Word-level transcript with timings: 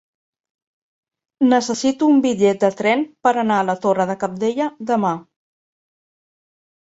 Necessito 1.49 2.07
un 2.13 2.23
bitllet 2.23 2.63
de 2.63 2.71
tren 2.79 3.03
per 3.27 3.33
anar 3.41 3.59
a 3.63 3.67
la 3.67 3.75
Torre 3.83 4.07
de 4.13 4.15
Cabdella 4.23 4.69
demà. 4.93 5.11